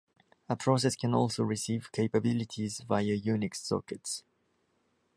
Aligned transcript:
A 0.49 0.55
process 0.55 0.95
can 0.95 1.13
also 1.13 1.43
receive 1.43 1.91
capabilities 1.91 2.79
via 2.87 3.03
Unix 3.15 3.57
sockets. 3.57 4.23